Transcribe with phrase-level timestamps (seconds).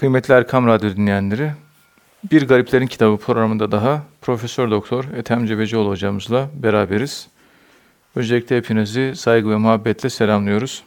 [0.00, 1.52] Kıymetli Erkam Radyo dinleyenleri,
[2.30, 7.28] Bir Gariplerin Kitabı programında daha Profesör Doktor Ethem Cebecioğlu hocamızla beraberiz.
[8.16, 10.82] Öncelikle hepinizi saygı ve muhabbetle selamlıyoruz.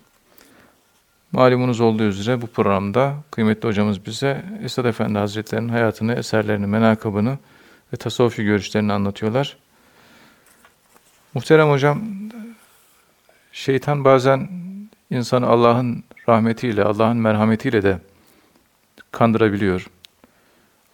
[1.31, 7.37] Malumunuz olduğu üzere bu programda kıymetli hocamız bize Esad Efendi Hazretleri'nin hayatını, eserlerini, menakıbını
[7.93, 9.57] ve tasavvufi görüşlerini anlatıyorlar.
[11.33, 12.01] Muhterem hocam,
[13.51, 14.49] şeytan bazen
[15.09, 17.99] insanı Allah'ın rahmetiyle, Allah'ın merhametiyle de
[19.13, 19.87] kandırabiliyor.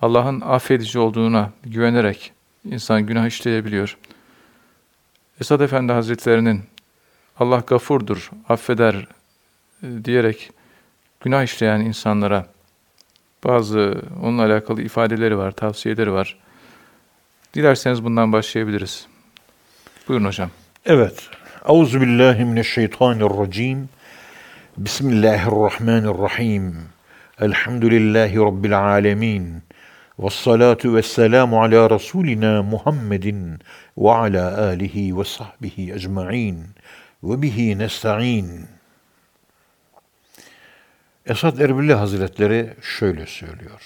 [0.02, 2.31] Allah'ın affedici olduğuna güvenerek
[2.66, 3.98] insan günah işleyebiliyor.
[5.41, 6.63] Esad Efendi Hazretlerinin
[7.39, 9.05] Allah gafurdur, affeder e,
[10.05, 10.52] diyerek
[11.21, 12.45] günah işleyen insanlara
[13.44, 16.38] bazı onunla alakalı ifadeleri var, tavsiyeleri var.
[17.53, 19.08] Dilerseniz bundan başlayabiliriz.
[20.08, 20.49] Buyurun hocam.
[20.86, 21.30] Evet.
[21.70, 23.89] Euzubillahimineşşeytanirracim.
[24.77, 26.98] Bismillahirrahmanirrahim.
[27.39, 29.63] Elhamdülillahi Rabbil alemin.
[30.20, 33.59] Ve salatu ve selamu ala Resulina Muhammedin
[33.97, 36.66] ve ala alihi ve sahbihi ecma'in
[37.23, 38.67] ve bihi nesta'in.
[41.25, 43.81] Esad Erbilli Hazretleri şöyle söylüyor.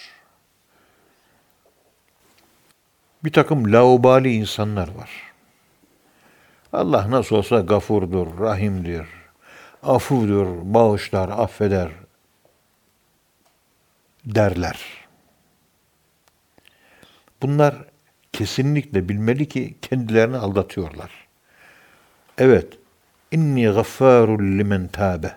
[3.23, 5.09] Bir takım laubali insanlar var.
[6.73, 9.07] Allah nasıl olsa gafurdur, rahimdir,
[9.83, 11.89] afudur, bağışlar, affeder
[14.25, 14.79] derler.
[17.41, 17.75] Bunlar
[18.33, 21.11] kesinlikle bilmeli ki kendilerini aldatıyorlar.
[22.37, 22.73] Evet,
[23.31, 25.31] inni gaffarul limen tabe.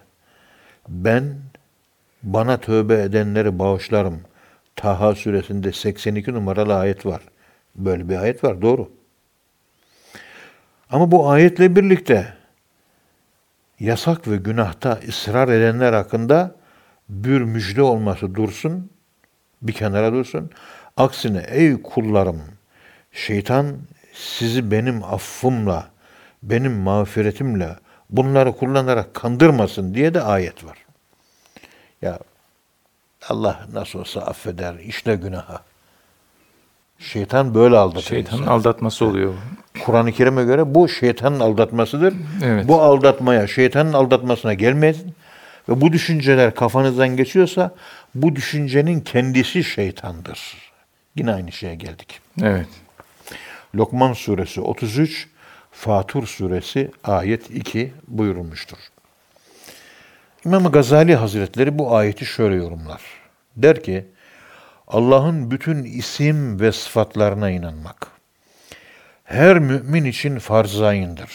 [0.89, 1.37] Ben
[2.23, 4.21] bana tövbe edenleri bağışlarım.
[4.77, 7.23] Taha suresinde 82 numaralı ayet var.
[7.75, 8.91] Böyle bir ayet var, doğru.
[10.91, 12.35] Ama bu ayetle birlikte
[13.81, 16.55] yasak ve günahta ısrar edenler hakkında
[17.09, 18.91] bir müjde olması dursun,
[19.63, 20.51] bir kenara dursun.
[20.97, 22.43] Aksine ey kullarım,
[23.13, 23.77] şeytan
[24.13, 25.89] sizi benim affımla,
[26.43, 27.77] benim mağfiretimle
[28.11, 30.79] bunları kullanarak kandırmasın diye de ayet var.
[32.03, 32.19] Ya
[33.29, 35.63] Allah nasıl olsa affeder, işle günaha.
[36.99, 38.03] Şeytan böyle aldatır.
[38.03, 38.53] Şeytanın insan.
[38.53, 39.35] aldatması oluyor.
[39.85, 42.15] Kur'an-ı Kerim'e göre bu şeytanın aldatmasıdır.
[42.45, 42.69] Evet.
[42.69, 45.15] Bu aldatmaya, şeytanın aldatmasına gelmeyin.
[45.69, 47.75] Ve bu düşünceler kafanızdan geçiyorsa
[48.15, 50.41] bu düşüncenin kendisi şeytandır.
[51.17, 52.21] Yine aynı şeye geldik.
[52.43, 52.69] Evet.
[53.75, 55.29] Lokman suresi 33,
[55.73, 58.79] Fatur suresi ayet 2 buyurulmuştur.
[60.45, 63.01] İmam Gazali Hazretleri bu ayeti şöyle yorumlar.
[63.57, 64.07] Der ki,
[64.89, 68.17] Allah'ın bütün isim ve sıfatlarına inanmak
[69.27, 71.31] her mümin için farz ayındır.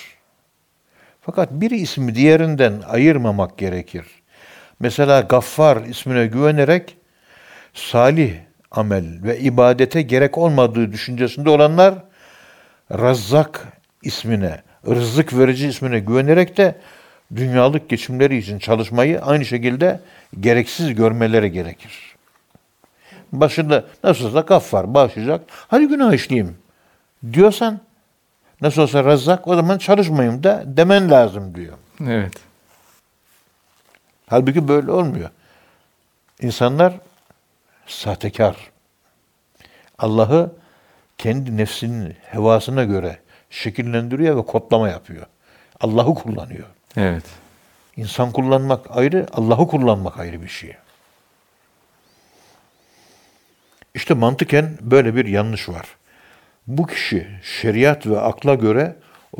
[1.21, 4.05] Fakat bir ismi diğerinden ayırmamak gerekir.
[4.81, 6.97] Mesela Gaffar ismine güvenerek
[7.73, 8.33] salih
[8.71, 11.93] amel ve ibadete gerek olmadığı düşüncesinde olanlar
[12.91, 13.67] Razzak
[14.03, 16.75] ismine, rızık verici ismine güvenerek de
[17.35, 19.99] dünyalık geçimleri için çalışmayı aynı şekilde
[20.39, 22.15] gereksiz görmeleri gerekir.
[23.31, 25.41] Başında nasıl olsa gaffar bağışlayacak.
[25.67, 26.57] Hadi günah işleyeyim
[27.33, 27.79] diyorsan
[28.61, 31.73] nasıl olsa razzak o zaman çalışmayayım da demen lazım diyor.
[32.07, 32.50] Evet.
[34.31, 35.29] Halbuki böyle olmuyor.
[36.41, 36.93] İnsanlar
[37.87, 38.55] sahtekar.
[39.97, 40.51] Allah'ı
[41.17, 45.25] kendi nefsinin hevasına göre şekillendiriyor ve kodlama yapıyor.
[45.79, 46.67] Allah'ı kullanıyor.
[46.97, 47.23] Evet.
[47.97, 50.75] İnsan kullanmak ayrı, Allah'ı kullanmak ayrı bir şey.
[53.95, 55.85] İşte mantıken böyle bir yanlış var.
[56.67, 58.95] Bu kişi şeriat ve akla göre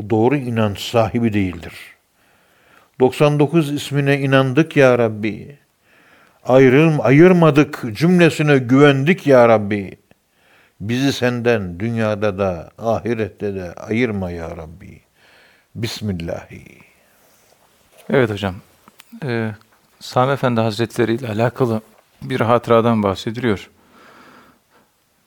[0.10, 1.74] doğru inanç sahibi değildir.
[3.02, 5.58] 99 ismine inandık ya Rabbi.
[6.44, 9.98] Ayrılm, ayırmadık cümlesine güvendik ya Rabbi.
[10.82, 15.02] Bizi senden dünyada da ahirette de ayırma ya Rabbi.
[15.76, 16.64] Bismillahi.
[18.10, 18.56] Evet hocam.
[19.24, 19.52] Ee,
[20.00, 21.82] Sami Efendi Hazretleri ile alakalı
[22.22, 23.70] bir hatıradan bahsediliyor.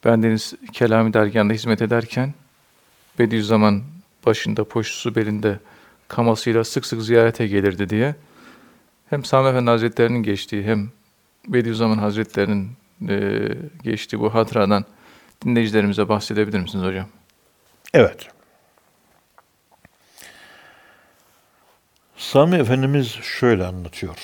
[0.05, 2.33] Bendeniz Kelami Dergahı'nda hizmet ederken
[3.19, 3.83] Bediüzzaman
[4.25, 5.59] başında, poşusu belinde
[6.07, 8.15] kamasıyla sık sık ziyarete gelirdi diye
[9.09, 10.91] hem Sami Efendi Hazretleri'nin geçtiği hem
[11.47, 12.71] Bediüzzaman Hazretleri'nin
[13.09, 13.47] e,
[13.83, 14.85] geçtiği bu hatıradan
[15.45, 17.07] dinleyicilerimize bahsedebilir misiniz hocam?
[17.93, 18.27] Evet.
[22.17, 24.17] Sami Efendimiz şöyle anlatıyor.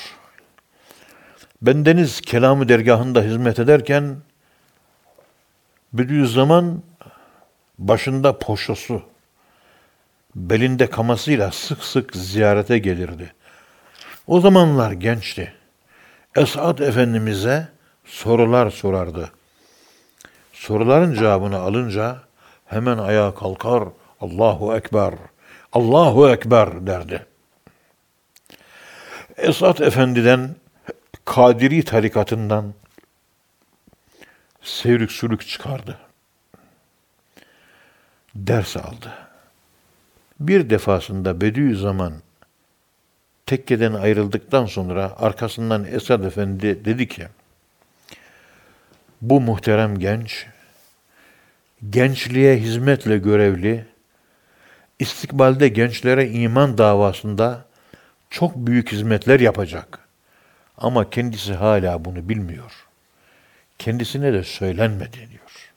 [1.61, 4.17] Bendeniz kelamı dergahında hizmet ederken
[5.93, 6.83] Bediüzzaman
[7.79, 9.03] başında poşosu,
[10.35, 13.33] belinde kamasıyla sık sık ziyarete gelirdi.
[14.27, 15.53] O zamanlar gençti.
[16.35, 17.67] Esad Efendimiz'e
[18.05, 19.31] sorular sorardı.
[20.53, 22.17] Soruların cevabını alınca
[22.65, 23.83] hemen ayağa kalkar,
[24.21, 25.13] Allahu Ekber,
[25.73, 27.25] Allahu Ekber derdi.
[29.37, 30.55] Esat Efendi'den,
[31.25, 32.73] Kadiri tarikatından
[34.61, 35.97] sevrük sülük çıkardı.
[38.35, 39.30] Ders aldı.
[40.41, 42.13] Bir defasında Bediüzzaman
[43.45, 47.27] tekkeden ayrıldıktan sonra arkasından Esad Efendi dedi ki,
[49.21, 50.45] bu muhterem genç,
[51.89, 53.85] gençliğe hizmetle görevli,
[54.99, 57.65] istikbalde gençlere iman davasında
[58.29, 59.99] çok büyük hizmetler yapacak.
[60.77, 62.85] Ama kendisi hala bunu bilmiyor.
[63.79, 65.73] Kendisine de söylenmedi diyor.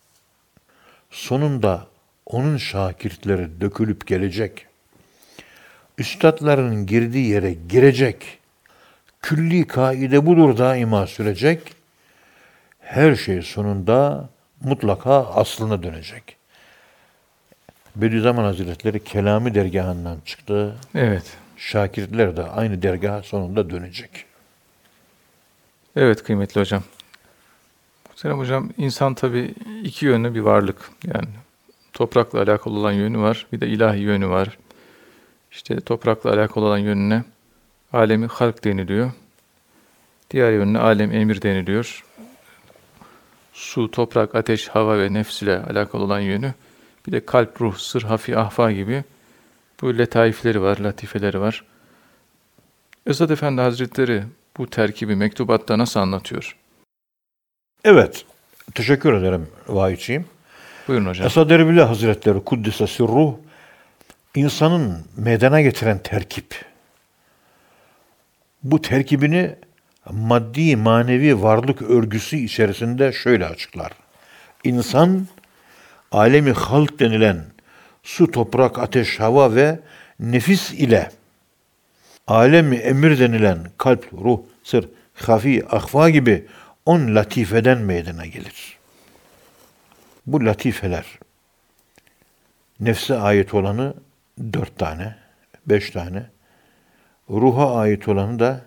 [1.11, 1.94] Sonunda
[2.27, 4.67] onun şakirtleri dökülüp gelecek.
[5.99, 8.39] Üstadlarının girdiği yere girecek.
[9.23, 11.75] Külli kaide budur daima sürecek.
[12.81, 14.29] Her şey sonunda
[14.61, 16.37] mutlaka aslına dönecek.
[17.97, 20.77] Bediüzzaman Hazretleri Kelami dergahından çıktı.
[20.95, 21.37] Evet.
[21.57, 24.25] Şakirtler de aynı dergah sonunda dönecek.
[25.97, 26.83] Evet kıymetli hocam.
[28.17, 30.91] Selam hocam, insan tabii iki yönlü bir varlık.
[31.15, 31.29] Yani
[31.95, 34.59] toprakla alakalı olan yönü var, bir de ilahi yönü var.
[35.53, 37.25] İşte toprakla alakalı olan yönüne
[37.93, 39.11] alemi halk deniliyor.
[40.31, 42.05] Diğer yönüne alem emir deniliyor.
[43.53, 46.55] Su, toprak, ateş, hava ve nefs ile alakalı olan yönü.
[47.07, 49.05] Bir de kalp, ruh, sır, hafi, ahfa gibi
[49.81, 51.65] bu letaifleri var, latifeleri var.
[53.07, 54.23] Esad Efendi Hazretleri
[54.57, 56.57] bu terkibi mektubatta nasıl anlatıyor?
[57.85, 58.25] Evet,
[58.75, 60.27] teşekkür ederim vahiyçiyim.
[60.89, 61.27] Buyurun hocam.
[61.27, 63.35] Esad Erbil Hazretleri Kuddise Sirruh
[64.35, 66.65] insanın meydana getiren terkip.
[68.63, 69.57] Bu terkibini
[70.11, 73.93] maddi manevi varlık örgüsü içerisinde şöyle açıklar.
[74.65, 75.27] İnsan
[76.13, 77.45] alemi halk denilen
[78.03, 79.81] su, toprak, ateş, hava ve
[80.21, 81.11] nefis ile
[82.27, 86.47] alemi emir denilen kalp, ruh, sır, hafi, ahva gibi
[86.87, 88.74] on latifeden meydana gelir.
[90.27, 91.05] Bu latifeler
[92.81, 93.95] nefse ait olanı
[94.53, 95.15] dört tane,
[95.67, 96.27] beş tane,
[97.31, 98.61] ruha ait olanı da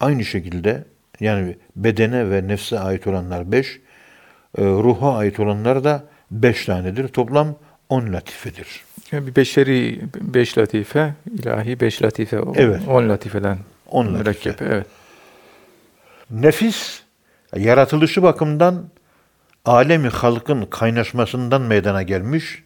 [0.00, 0.84] aynı şekilde
[1.20, 3.80] yani bedene ve nefse ait olanlar beş,
[4.58, 7.08] e, ruha ait olanlar da beş tanedir.
[7.08, 7.56] Toplam
[7.88, 8.84] on latifedir.
[9.12, 12.40] Yani bir beşeri beş latife, ilahi beş latife.
[12.40, 12.80] o- Evet.
[12.88, 13.58] On latifeden.
[13.90, 14.18] On latife.
[14.18, 14.86] mürekkep, Evet.
[16.30, 17.02] Nefis
[17.56, 18.84] yaratılışı bakımından
[19.70, 22.62] alemi halkın kaynaşmasından meydana gelmiş.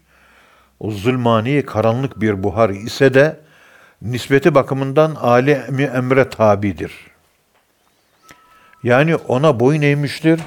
[0.81, 3.41] O zulmani karanlık bir buhar ise de
[4.03, 6.93] nispeti bakımından alemi emre tabidir.
[8.83, 10.41] Yani ona boyun eğmiştir.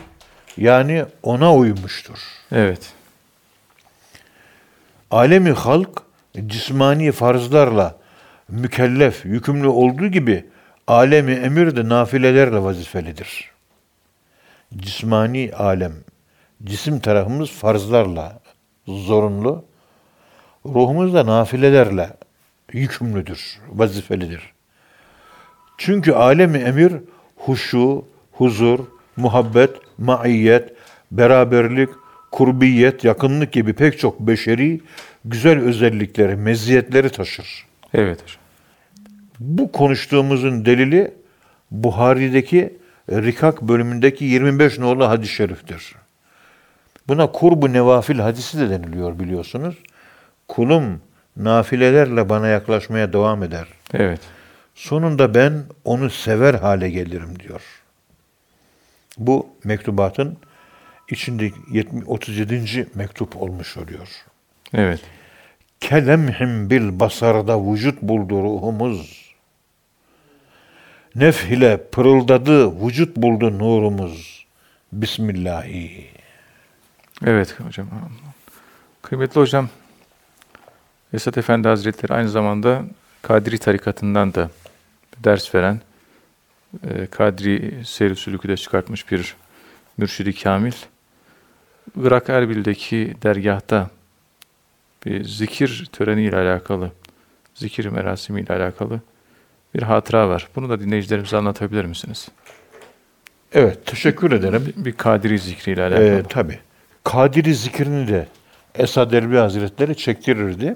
[0.58, 2.20] Yani ona uymuştur.
[2.52, 2.94] Evet.
[5.12, 5.90] Alemi halk
[6.48, 7.96] cismani farzlarla
[8.50, 10.46] mükellef, yükümlü olduğu gibi
[10.88, 13.52] alemi emir de nafilelerle vazifelidir.
[14.78, 15.94] Cismani alem,
[16.64, 18.40] cisim tarafımız farzlarla
[18.88, 19.66] zorunlu,
[20.66, 22.10] ruhumuz da nafilelerle
[22.74, 24.54] yükümlüdür, vazifelidir.
[25.78, 26.94] Çünkü alemi emir
[27.36, 28.80] huşu, huzur,
[29.18, 30.74] muhabbet, maiyet,
[31.12, 31.90] beraberlik,
[32.32, 34.82] kurbiyet, yakınlık gibi pek çok beşeri
[35.26, 37.66] güzel özellikleri, meziyetleri taşır.
[37.94, 38.38] Evet hocam.
[39.40, 41.14] Bu konuştuğumuzun delili
[41.72, 42.78] Buhari'deki
[43.12, 45.96] Rikak bölümündeki 25 nolu hadis-i şeriftir.
[47.08, 49.76] Buna kurbu nevafil hadisi de deniliyor biliyorsunuz.
[50.48, 51.02] Kulum
[51.38, 53.68] nafilelerle bana yaklaşmaya devam eder.
[53.94, 54.20] Evet.
[54.76, 57.62] Sonunda ben onu sever hale gelirim diyor.
[59.18, 60.38] Bu mektubatın
[61.10, 62.88] içinde 70 37.
[62.96, 64.08] mektup olmuş oluyor.
[64.74, 65.00] Evet.
[65.80, 69.28] Kelemhim bil basarda vücut buldu ruhumuz.
[71.16, 74.46] Nef ile pırıldadı vücut buldu nurumuz.
[74.94, 76.17] Bismillahi.
[77.26, 77.88] Evet hocam.
[79.02, 79.70] Kıymetli hocam,
[81.14, 82.84] Esat Efendi Hazretleri aynı zamanda
[83.22, 84.50] Kadri tarikatından da
[85.24, 85.82] ders veren,
[86.90, 89.36] e, Kadri seyir sülükü de çıkartmış bir
[89.98, 90.72] mürşidi kamil.
[92.02, 93.90] Irak Erbil'deki dergahta
[95.06, 96.92] bir zikir töreniyle alakalı,
[97.54, 99.02] zikir merasimiyle alakalı
[99.76, 100.48] bir hatıra var.
[100.56, 102.28] Bunu da dinleyicilerimize anlatabilir misiniz?
[103.54, 104.74] Evet, teşekkür ederim.
[104.78, 106.04] Bir, bir Kadri zikriyle alakalı.
[106.06, 106.60] Ee, tabii.
[107.08, 108.28] Kadiri zikrini de
[108.76, 110.76] Esad Erbil Hazretleri çektirirdi.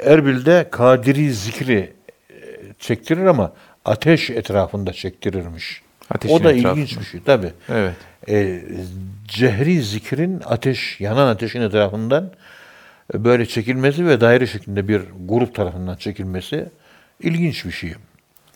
[0.00, 1.92] Erbil'de Kadiri zikri
[2.30, 2.34] e,
[2.78, 3.52] çektirir ama
[3.84, 5.82] ateş etrafında çektirirmiş.
[6.10, 6.80] Ateşin o da etrafında.
[6.80, 7.52] ilginç bir şey tabi.
[7.68, 7.94] Evet.
[8.28, 8.62] E,
[9.28, 12.30] cehri zikrin ateş, yanan ateşin etrafından
[13.14, 16.68] e, böyle çekilmesi ve daire şeklinde bir grup tarafından çekilmesi
[17.20, 17.94] ilginç bir şey.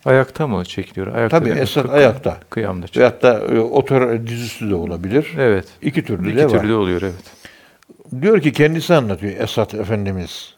[0.05, 1.15] Ayakta mı çekiliyor?
[1.15, 2.41] Ayakta Tabii esas ayakta.
[2.51, 3.13] Kıyamda çekiliyor.
[3.23, 5.33] Veyahut da e, otur dizüstü de olabilir.
[5.39, 5.67] Evet.
[5.83, 6.51] İki türlü İki de var.
[6.51, 7.53] türlü de oluyor evet.
[8.23, 10.55] Diyor ki kendisi anlatıyor Esat Efendimiz.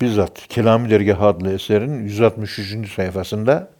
[0.00, 2.92] Bizzat Kelami Dergah adlı eserin 163.
[2.94, 3.70] sayfasında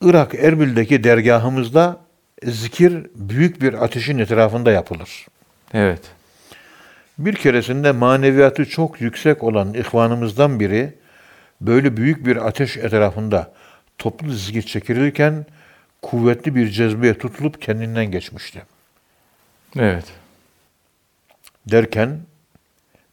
[0.00, 1.96] Irak Erbil'deki dergahımızda
[2.44, 5.26] zikir büyük bir ateşin etrafında yapılır.
[5.74, 6.00] Evet.
[7.18, 10.94] Bir keresinde maneviyatı çok yüksek olan ihvanımızdan biri
[11.66, 13.52] böyle büyük bir ateş etrafında
[13.98, 15.46] toplu zikir çekilirken
[16.02, 18.62] kuvvetli bir cezbeye tutulup kendinden geçmişti.
[19.78, 20.04] Evet.
[21.66, 22.20] derken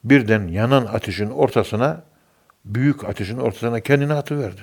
[0.04, 2.04] birden yanan ateşin ortasına
[2.66, 4.62] büyük ateşin ortasına kendini atıverdi.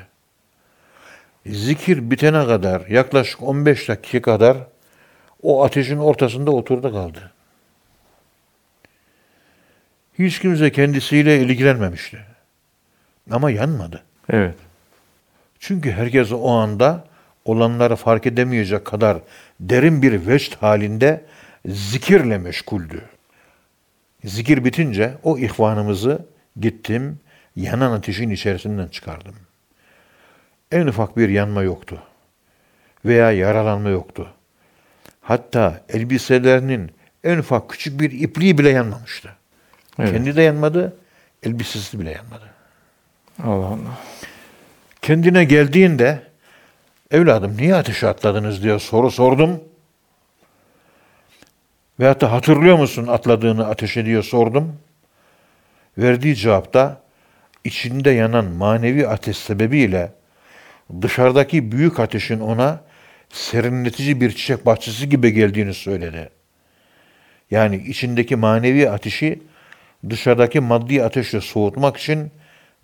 [1.47, 4.57] Zikir bitene kadar yaklaşık 15 dakika kadar
[5.42, 7.33] o ateşin ortasında oturdu kaldı.
[10.18, 12.27] Hiç kimse kendisiyle ilgilenmemişti.
[13.30, 14.02] Ama yanmadı.
[14.32, 14.54] Evet.
[15.58, 17.04] Çünkü herkes o anda
[17.44, 19.18] olanları fark edemeyecek kadar
[19.61, 21.25] derin bir vecd halinde
[21.66, 23.02] zikirle meşguldü.
[24.25, 26.26] Zikir bitince o ihvanımızı
[26.61, 27.18] gittim,
[27.56, 29.35] yanan ateşin içerisinden çıkardım.
[30.73, 32.02] En ufak bir yanma yoktu.
[33.04, 34.28] Veya yaralanma yoktu.
[35.20, 36.90] Hatta elbiselerinin
[37.25, 39.30] en ufak küçük bir ipliği bile yanmamıştı.
[39.99, 40.12] Evet.
[40.12, 40.97] Kendi de yanmadı,
[41.42, 42.58] elbisesi bile yanmadı.
[43.45, 43.99] Allah Allah.
[45.02, 46.23] Kendine geldiğinde
[47.11, 49.61] evladım niye ateşe atladınız diye soru sordum.
[52.00, 54.76] Veyahut da hatırlıyor musun atladığını ateşe diye sordum.
[55.99, 57.02] Verdiği cevapta
[57.64, 60.12] içinde yanan manevi ateş sebebiyle
[61.02, 62.80] dışarıdaki büyük ateşin ona
[63.28, 66.30] serinletici bir çiçek bahçesi gibi geldiğini söyledi.
[67.50, 69.42] Yani içindeki manevi ateşi
[70.11, 72.30] dışarıdaki maddi ateşle soğutmak için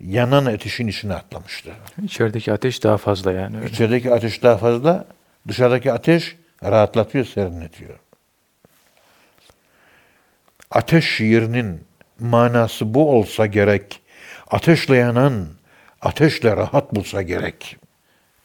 [0.07, 1.71] yanan ateşin içine atlamıştı.
[2.03, 3.69] İçerideki ateş daha fazla yani öyle.
[3.69, 5.05] İçerideki ateş daha fazla,
[5.47, 7.99] dışarıdaki ateş rahatlatıyor, serinletiyor.
[10.71, 11.83] Ateş şiirinin
[12.19, 14.01] manası bu olsa gerek.
[14.47, 15.47] Ateşle yanan,
[16.01, 17.77] ateşle rahat bulsa gerek.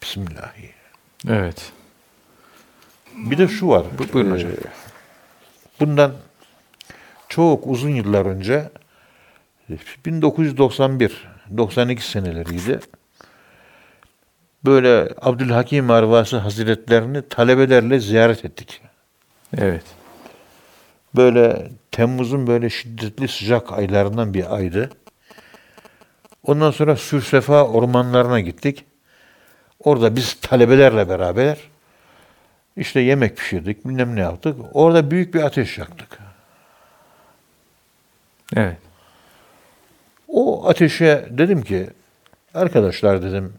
[0.02, 0.70] Bismillahi.
[1.28, 1.72] Evet.
[3.16, 3.82] Bir de şu var.
[3.98, 4.50] Bu- buyurun hocam.
[4.50, 4.54] Ee,
[5.80, 6.12] Bundan
[7.28, 8.70] çok uzun yıllar önce
[10.06, 12.80] 1991 92 seneleriydi.
[14.64, 18.82] Böyle Abdülhakim Arvasi Hazretlerini talebelerle ziyaret ettik.
[19.58, 19.84] Evet.
[21.16, 24.90] Böyle Temmuz'un böyle şiddetli sıcak aylarından bir aydı.
[26.42, 28.84] Ondan sonra Sürsefa ormanlarına gittik.
[29.80, 31.58] Orada biz talebelerle beraber
[32.76, 34.56] işte yemek pişirdik, bilmem ne yaptık.
[34.72, 36.18] Orada büyük bir ateş yaktık.
[38.56, 38.76] Evet.
[40.32, 41.86] O ateşe dedim ki,
[42.54, 43.52] arkadaşlar dedim,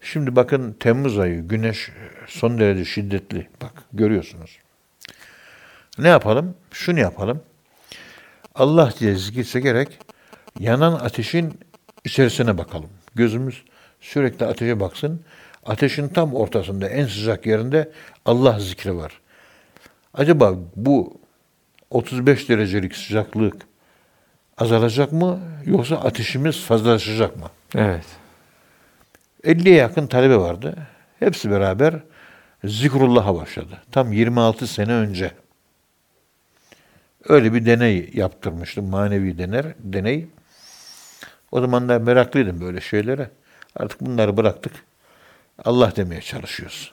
[0.00, 1.90] şimdi bakın Temmuz ayı, güneş
[2.26, 3.48] son derece şiddetli.
[3.62, 4.58] Bak görüyorsunuz.
[5.98, 6.54] Ne yapalım?
[6.70, 7.42] Şunu yapalım.
[8.54, 9.98] Allah diye zikir çekerek
[10.60, 11.58] yanan ateşin
[12.04, 12.90] içerisine bakalım.
[13.14, 13.62] Gözümüz
[14.00, 15.20] sürekli ateşe baksın.
[15.66, 17.90] Ateşin tam ortasında, en sıcak yerinde
[18.24, 19.20] Allah zikri var.
[20.14, 21.20] Acaba bu
[21.90, 23.56] 35 derecelik sıcaklık
[24.58, 27.50] azalacak mı yoksa ateşimiz fazlalaşacak mı?
[27.74, 28.04] Evet.
[29.44, 30.76] 50'ye yakın talebe vardı.
[31.18, 31.94] Hepsi beraber
[32.64, 33.78] zikrullah'a başladı.
[33.92, 35.30] Tam 26 sene önce.
[37.28, 38.88] Öyle bir deney yaptırmıştım.
[38.88, 40.26] Manevi dener, deney.
[41.52, 43.30] O zaman da meraklıydım böyle şeylere.
[43.76, 44.72] Artık bunları bıraktık.
[45.64, 46.92] Allah demeye çalışıyoruz.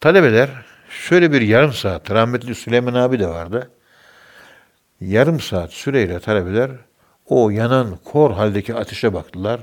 [0.00, 0.50] Talebeler
[0.90, 3.70] şöyle bir yarım saat, rahmetli Süleyman abi de vardı.
[5.06, 6.70] Yarım saat süreyle talebeler
[7.26, 9.60] o yanan kor haldeki ateşe baktılar.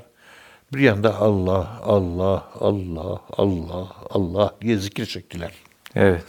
[0.73, 5.51] Bir yanda Allah, Allah, Allah, Allah, Allah diye zikir çektiler.
[5.95, 6.25] Evet.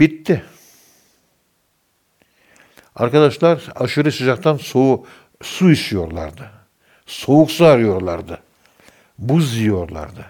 [0.00, 0.44] Bitti.
[2.96, 5.06] Arkadaşlar aşırı sıcaktan soğuk
[5.42, 6.50] su içiyorlardı.
[7.06, 8.38] Soğuk su arıyorlardı.
[9.18, 10.26] Buz yiyorlardı.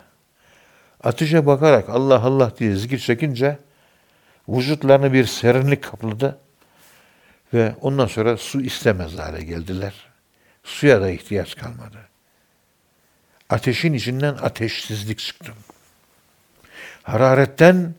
[1.05, 3.59] Ateşe bakarak Allah Allah diye zikir çekince
[4.49, 6.39] vücutlarını bir serinlik kapladı
[7.55, 9.95] ve ondan sonra su istemez hale geldiler.
[10.65, 11.99] Suya da ihtiyaç kalmadı.
[13.51, 15.53] Ateşin içinden ateşsizlik çıktı.
[17.03, 17.95] Hararetten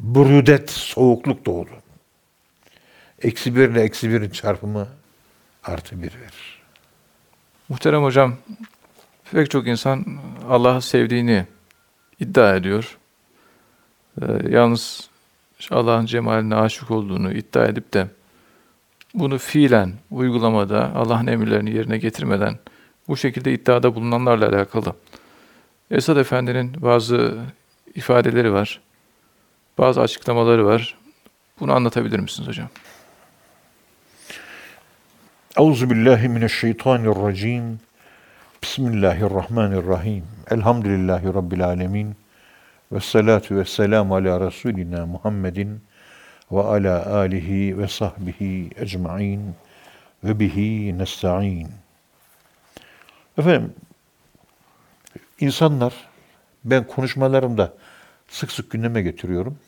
[0.00, 1.70] burudet, soğukluk doğdu.
[3.22, 4.88] Eksi bir ile eksi birin çarpımı
[5.64, 6.62] artı bir verir.
[7.68, 8.36] Muhterem hocam,
[9.32, 11.46] pek çok insan Allah'ı sevdiğini
[12.20, 12.98] iddia ediyor.
[14.22, 15.10] Ee, yalnız
[15.70, 18.08] Allah'ın cemaline aşık olduğunu iddia edip de
[19.14, 22.58] bunu fiilen uygulamada Allah'ın emirlerini yerine getirmeden
[23.08, 24.94] bu şekilde iddiada bulunanlarla alakalı.
[25.90, 27.38] Esad Efendi'nin bazı
[27.94, 28.80] ifadeleri var.
[29.78, 30.98] Bazı açıklamaları var.
[31.60, 32.68] Bunu anlatabilir misiniz hocam?
[35.56, 37.80] Euzu billahi mineşşeytanirracim.
[38.62, 40.24] Bismillahirrahmanirrahim.
[40.50, 42.16] Elhamdülillahi rabbil alamin.
[42.92, 45.80] Ve salatu ve selamu ala Resulina Muhammedin
[46.52, 49.54] ve ala alihi ve sahbihi ecmain
[50.24, 51.68] ve bihi nesta'in.
[53.38, 53.74] Efendim,
[55.40, 55.94] insanlar,
[56.64, 57.74] ben konuşmalarımda
[58.28, 59.58] sık sık gündeme getiriyorum.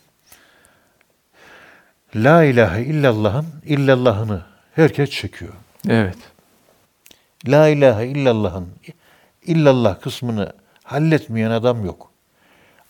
[2.17, 4.43] La ilahe illallah'ın illallah'ını
[4.75, 5.53] herkes çekiyor.
[5.89, 6.19] Evet.
[7.49, 8.69] La ilahe illallah'ın
[9.43, 10.53] illallah kısmını
[10.83, 12.11] halletmeyen adam yok.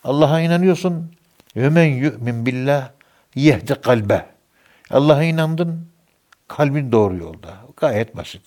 [0.03, 1.11] Allah'a inanıyorsun.
[1.55, 2.91] Ve men yu'min billah
[3.37, 4.25] yehdi kalbe.
[4.89, 5.87] Allah'a inandın,
[6.47, 7.53] kalbin doğru yolda.
[7.77, 8.41] Gayet basit.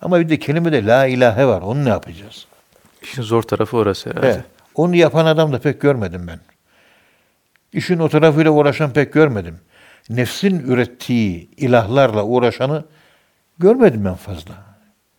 [0.00, 1.62] Ama bir de kelimede la ilahe var.
[1.62, 2.46] Onu ne yapacağız?
[3.02, 4.32] İşin zor tarafı orası herhalde.
[4.32, 4.42] He,
[4.74, 6.40] onu yapan adam da pek görmedim ben.
[7.72, 9.60] İşin o tarafıyla uğraşan pek görmedim.
[10.10, 12.84] Nefsin ürettiği ilahlarla uğraşanı
[13.58, 14.54] görmedim ben fazla.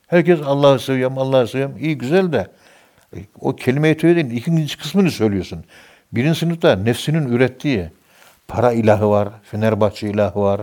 [0.07, 1.77] Herkes Allah'ı seviyorum, Allah'ı seviyorum.
[1.79, 2.47] İyi güzel de
[3.15, 5.65] e, o kelimeyi tevhidin ikinci kısmını söylüyorsun.
[6.11, 7.89] Birinci sınıfta nefsinin ürettiği
[8.49, 10.61] para ilahı var, Fenerbahçe ilahı var,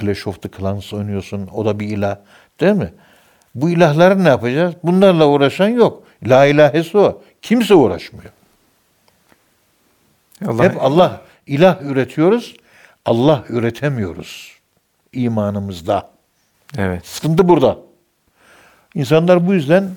[0.00, 2.16] Clash of the Clans oynuyorsun, o da bir ilah.
[2.60, 2.92] Değil mi?
[3.54, 4.74] Bu ilahları ne yapacağız?
[4.82, 6.02] Bunlarla uğraşan yok.
[6.26, 7.22] La ilahesi o.
[7.42, 8.32] Kimse uğraşmıyor.
[10.46, 12.56] Allah, Hep Allah ilah üretiyoruz,
[13.04, 14.54] Allah üretemiyoruz
[15.12, 16.10] imanımızda.
[16.78, 17.06] Evet.
[17.06, 17.78] Sıkıntı burada.
[18.94, 19.90] İnsanlar bu yüzden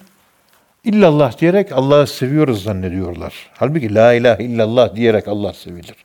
[0.84, 3.34] illallah diyerek Allah'ı seviyoruz zannediyorlar.
[3.54, 5.96] Halbuki la ilahe illallah diyerek Allah sevilir.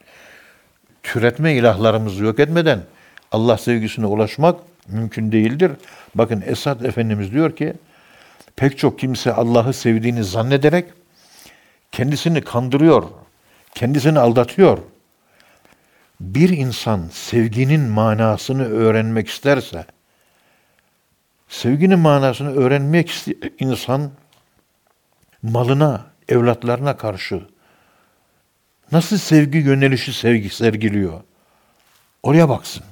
[1.03, 2.81] Türetme ilahlarımızı yok etmeden
[3.33, 5.73] Allah sevgisine ulaşmak mümkün değildir.
[6.15, 7.75] Bakın Esad Efendimiz diyor ki
[8.57, 10.85] pek çok kimse Allah'ı sevdiğini zannederek
[11.93, 13.05] kendisini kandırıyor,
[13.75, 14.79] kendisini aldatıyor.
[16.21, 19.85] Bir insan sevginin manasını öğrenmek isterse,
[21.49, 23.27] sevginin manasını öğrenmek
[23.59, 24.11] insan
[25.43, 27.43] malına, evlatlarına karşı
[28.93, 31.21] nasıl sevgi yönelişi sevgi sergiliyor?
[32.23, 32.83] Oraya baksın.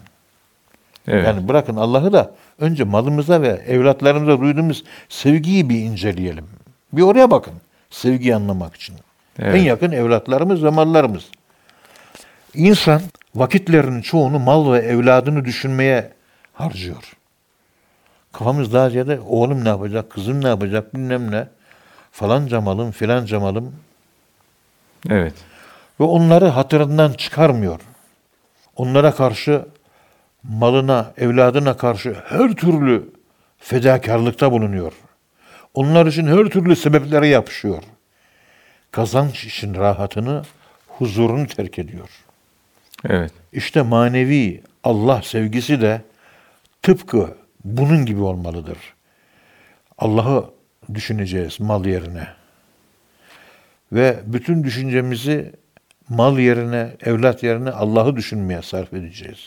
[1.09, 1.27] Evet.
[1.27, 6.47] Yani bırakın Allah'ı da önce malımıza ve evlatlarımıza duyduğumuz sevgiyi bir inceleyelim.
[6.93, 7.55] Bir oraya bakın.
[7.91, 8.97] Sevgiyi anlamak için.
[9.39, 9.55] Evet.
[9.55, 11.25] En yakın evlatlarımız ve mallarımız.
[12.55, 13.03] İnsan
[13.35, 16.13] vakitlerinin çoğunu mal ve evladını düşünmeye
[16.53, 17.13] harcıyor.
[18.33, 21.49] Kafamız daha ziyade oğlum ne yapacak, kızım ne yapacak bilmem ne.
[22.13, 23.75] Falanca malım, filanca malım.
[25.11, 25.35] evet.
[26.01, 27.81] Ve onları hatırından çıkarmıyor.
[28.77, 29.67] Onlara karşı
[30.43, 33.11] malına, evladına karşı her türlü
[33.59, 34.93] fedakarlıkta bulunuyor.
[35.75, 37.83] Onlar için her türlü sebeplere yapışıyor.
[38.91, 40.43] Kazanç için rahatını,
[40.89, 42.09] huzurunu terk ediyor.
[43.09, 43.33] Evet.
[43.53, 46.03] İşte manevi Allah sevgisi de
[46.83, 48.79] tıpkı bunun gibi olmalıdır.
[49.99, 50.45] Allah'ı
[50.95, 52.29] düşüneceğiz mal yerine.
[53.93, 55.53] Ve bütün düşüncemizi
[56.11, 59.39] mal yerine, evlat yerine Allah'ı düşünmeye sarf edeceğiz.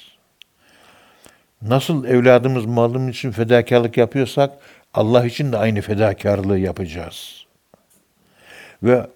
[1.61, 4.51] Nasıl evladımız malım için fedakarlık yapıyorsak
[4.93, 7.45] Allah için de aynı fedakarlığı yapacağız.
[8.83, 9.07] Ve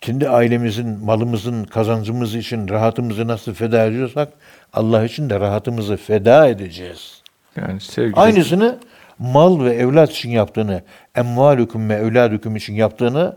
[0.00, 4.28] kendi ailemizin, malımızın, kazancımız için rahatımızı nasıl feda ediyorsak
[4.72, 7.22] Allah için de rahatımızı feda edeceğiz.
[7.56, 8.16] Yani sevgi.
[8.16, 8.78] Aynısını
[9.18, 10.82] mal ve evlat için yaptığını,
[11.14, 13.36] emvalukum ve evladukum için yaptığını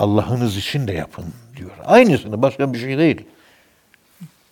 [0.00, 1.24] Allah'ınız için de yapın
[1.56, 1.70] diyor.
[1.84, 3.24] Aynısını başka bir şey değil.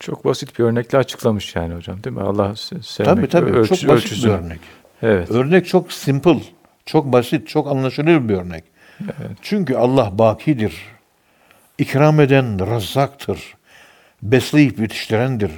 [0.00, 2.22] Çok basit bir örnekle açıklamış yani hocam değil mi?
[2.22, 3.14] Allah se- sevmek.
[3.14, 4.28] Tabii tabii ölçü- çok basit ölçüsü.
[4.28, 4.60] bir örnek.
[5.02, 5.30] Evet.
[5.30, 6.38] Örnek çok simple,
[6.86, 8.64] çok basit, çok anlaşılır bir örnek.
[9.42, 10.74] Çünkü Allah bakidir.
[11.78, 13.54] İkram eden razzaktır.
[14.22, 15.50] Besleyip yetiştirendir.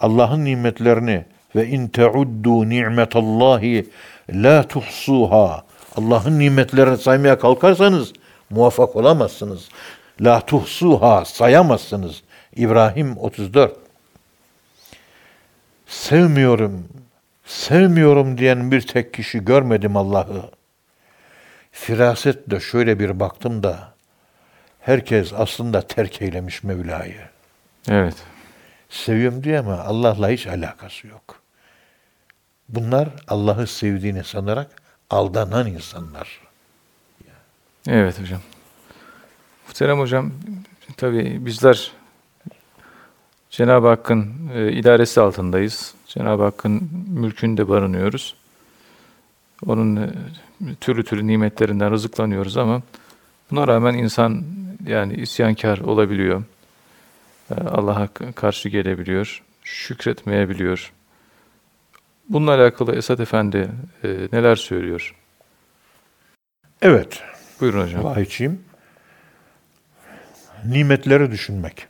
[0.00, 1.24] Allah'ın nimetlerini
[1.56, 3.88] ve in teuddu ni'metallahi
[4.30, 5.64] la tuhsuha.
[5.96, 8.12] Allah'ın nimetlerini saymaya kalkarsanız
[8.50, 9.68] muvaffak olamazsınız.
[10.20, 12.22] La tuhsuha sayamazsınız.
[12.56, 13.76] İbrahim 34.
[15.86, 16.88] Sevmiyorum,
[17.44, 20.50] sevmiyorum diyen bir tek kişi görmedim Allah'ı.
[21.72, 23.94] Firasetle şöyle bir baktım da
[24.80, 27.20] herkes aslında terk eylemiş Mevla'yı.
[27.88, 28.16] Evet.
[28.88, 31.42] Seviyorum diyor ama Allah'la hiç alakası yok.
[32.68, 34.70] Bunlar Allah'ı sevdiğini sanarak
[35.10, 36.47] aldanan insanlar.
[37.86, 38.40] Evet hocam.
[39.66, 40.32] Muhterem hocam,
[40.96, 41.92] tabii bizler
[43.50, 45.94] Cenab-ı Hakk'ın e, idaresi altındayız.
[46.06, 48.36] Cenab-ı Hakk'ın mülkünde barınıyoruz.
[49.66, 50.10] Onun e,
[50.80, 52.82] türlü türlü nimetlerinden rızıklanıyoruz ama
[53.50, 54.44] buna rağmen insan
[54.86, 56.42] yani isyankar olabiliyor.
[57.50, 60.92] E, Allah'a karşı gelebiliyor, şükretmeyebiliyor.
[62.28, 63.70] Bununla alakalı Esat Efendi
[64.04, 65.14] e, neler söylüyor?
[66.82, 67.22] Evet.
[67.60, 68.04] Buyurun hocam.
[68.04, 68.64] Vahiyçiyim.
[70.64, 71.86] Nimetleri düşünmek.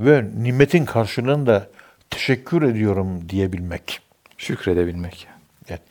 [0.00, 1.68] Ve nimetin karşılığında
[2.10, 4.00] teşekkür ediyorum diyebilmek.
[4.38, 5.26] Şükredebilmek.
[5.68, 5.82] Evet.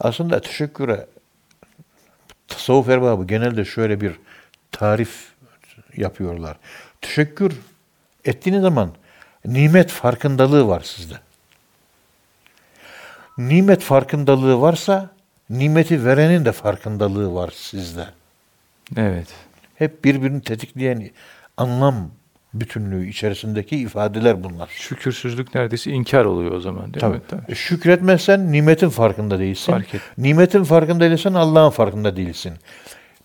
[0.00, 1.06] Aslında teşekküre
[2.48, 4.12] tasavvuf erbabı genelde şöyle bir
[4.72, 5.28] tarif
[5.96, 6.56] yapıyorlar.
[7.00, 7.52] Teşekkür
[8.24, 8.94] ettiğiniz zaman
[9.44, 11.14] nimet farkındalığı var sizde.
[13.38, 15.10] Nimet farkındalığı varsa
[15.50, 18.04] nimeti verenin de farkındalığı var sizde.
[18.96, 19.28] Evet.
[19.74, 21.10] Hep birbirini tetikleyen
[21.56, 22.10] anlam
[22.54, 24.68] bütünlüğü içerisindeki ifadeler bunlar.
[24.72, 27.20] Şükürsüzlük neredeyse inkar oluyor o zaman değil mi?
[27.28, 27.52] Tabii.
[27.52, 29.72] E, Şükretmezsen nimetin farkında değilsin.
[29.72, 30.00] Fark et.
[30.18, 32.52] Nimetin farkında değilsen Allah'ın farkında değilsin.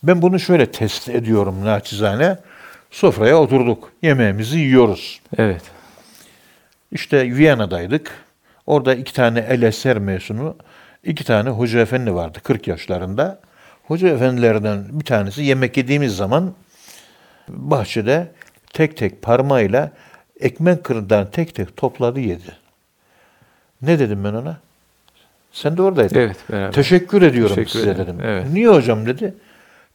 [0.03, 2.37] Ben bunu şöyle test ediyorum naçizane.
[2.91, 3.91] Sofraya oturduk.
[4.01, 5.21] Yemeğimizi yiyoruz.
[5.37, 5.61] Evet.
[6.91, 8.11] İşte Viyana'daydık.
[8.65, 10.55] Orada iki tane el eser mezunu,
[11.03, 13.39] iki tane hoca efendi vardı 40 yaşlarında.
[13.83, 16.53] Hoca efendilerden bir tanesi yemek yediğimiz zaman
[17.49, 18.31] bahçede
[18.73, 19.91] tek tek parmağıyla
[20.39, 22.57] ekmek kırından tek tek topladı yedi.
[23.81, 24.57] Ne dedim ben ona?
[25.51, 26.19] Sen de oradaydın.
[26.19, 26.71] Evet, beraber.
[26.71, 28.05] Teşekkür ediyorum Teşekkür size ederim.
[28.07, 28.19] dedim.
[28.23, 28.45] Evet.
[28.53, 29.33] Niye hocam dedi.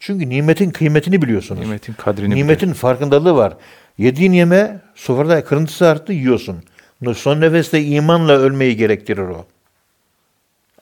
[0.00, 1.60] Çünkü nimetin kıymetini biliyorsunuz.
[1.60, 3.52] Nimetin kadrini Nimetin farkındalığı var.
[3.98, 6.62] Yediğin yeme sofrada kırıntısı arttı yiyorsun.
[7.14, 9.46] Son nefeste imanla ölmeyi gerektirir o.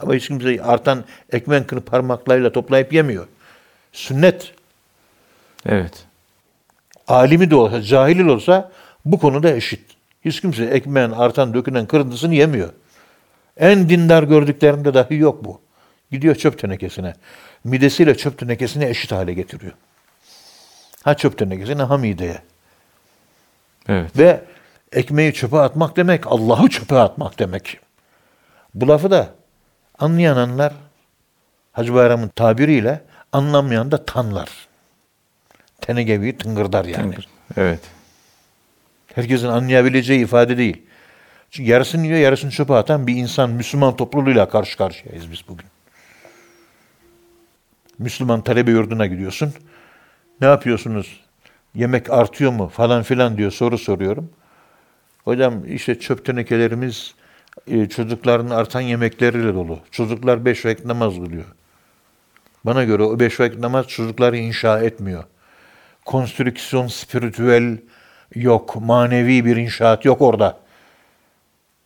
[0.00, 3.26] Ama hiç kimse artan ekmek kırıp parmaklarıyla toplayıp yemiyor.
[3.92, 4.52] Sünnet.
[5.66, 6.04] Evet.
[7.08, 8.72] Alimi de olsa, cahili de olsa
[9.04, 9.80] bu konuda eşit.
[10.24, 12.72] Hiç kimse ekmeğin artan, dökülen kırıntısını yemiyor.
[13.56, 15.60] En dindar gördüklerinde dahi yok bu.
[16.10, 17.14] Gidiyor çöp tenekesine.
[17.64, 19.72] Midesiyle çöp tenekesini eşit hale getiriyor.
[21.02, 22.42] Ha çöp tenekesine ha mideye.
[23.88, 24.18] Evet.
[24.18, 24.44] Ve
[24.92, 27.78] ekmeği çöpe atmak demek, Allah'ı çöpe atmak demek.
[28.74, 29.35] Bu lafı da
[29.98, 30.72] anlayan anlar,
[31.72, 33.00] Hacı Bayram'ın tabiriyle
[33.32, 34.68] anlamayan da tanlar.
[35.80, 37.14] Tenegevi tıngırdar yani.
[37.56, 37.80] Evet.
[39.14, 40.82] Herkesin anlayabileceği ifade değil.
[41.50, 45.66] Çünkü yarısını yiyor, yarısını çöpe atan bir insan, Müslüman topluluğuyla karşı karşıyayız biz bugün.
[47.98, 49.54] Müslüman talebe yurduna gidiyorsun.
[50.40, 51.20] Ne yapıyorsunuz?
[51.74, 54.30] Yemek artıyor mu falan filan diyor soru soruyorum.
[55.24, 57.14] Hocam işte çöp tenekelerimiz
[57.66, 59.78] e, çocukların artan yemekleriyle dolu.
[59.90, 61.44] Çocuklar beş vakit namaz kılıyor.
[62.64, 65.24] Bana göre o beş vakit namaz çocukları inşa etmiyor.
[66.04, 67.78] Konstrüksiyon spiritüel
[68.34, 70.58] yok, manevi bir inşaat yok orada.